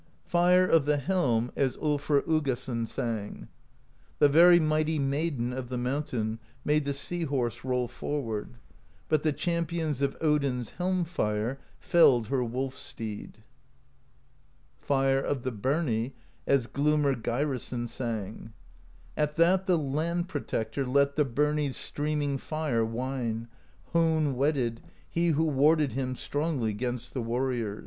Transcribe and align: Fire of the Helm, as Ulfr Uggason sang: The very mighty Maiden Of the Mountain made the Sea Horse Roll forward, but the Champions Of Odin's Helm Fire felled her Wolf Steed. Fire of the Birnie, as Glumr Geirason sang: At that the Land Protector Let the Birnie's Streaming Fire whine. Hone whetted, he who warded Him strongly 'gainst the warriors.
Fire 0.25 0.65
of 0.65 0.85
the 0.85 0.97
Helm, 0.97 1.51
as 1.55 1.77
Ulfr 1.77 2.23
Uggason 2.27 2.87
sang: 2.87 3.49
The 4.17 4.29
very 4.29 4.59
mighty 4.59 4.97
Maiden 4.97 5.53
Of 5.53 5.69
the 5.69 5.77
Mountain 5.77 6.39
made 6.65 6.85
the 6.85 6.93
Sea 6.95 7.25
Horse 7.25 7.63
Roll 7.63 7.87
forward, 7.87 8.55
but 9.09 9.21
the 9.21 9.31
Champions 9.31 10.01
Of 10.01 10.17
Odin's 10.19 10.71
Helm 10.71 11.03
Fire 11.05 11.59
felled 11.79 12.29
her 12.29 12.43
Wolf 12.43 12.73
Steed. 12.73 13.43
Fire 14.79 15.19
of 15.21 15.43
the 15.43 15.51
Birnie, 15.51 16.15
as 16.47 16.65
Glumr 16.65 17.13
Geirason 17.21 17.87
sang: 17.87 18.53
At 19.15 19.35
that 19.35 19.67
the 19.67 19.77
Land 19.77 20.27
Protector 20.27 20.83
Let 20.83 21.15
the 21.15 21.25
Birnie's 21.25 21.77
Streaming 21.77 22.39
Fire 22.39 22.83
whine. 22.83 23.49
Hone 23.93 24.35
whetted, 24.35 24.81
he 25.07 25.27
who 25.27 25.45
warded 25.45 25.93
Him 25.93 26.15
strongly 26.15 26.73
'gainst 26.73 27.13
the 27.13 27.21
warriors. 27.21 27.79